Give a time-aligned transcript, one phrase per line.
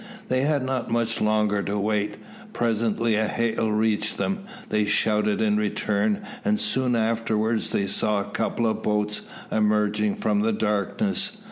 [0.29, 2.15] They had not much longer to wait.
[2.53, 8.25] Presently a hail reached them; they shouted in return, and soon afterwards they saw a
[8.25, 11.37] couple of boats emerging from the darkness.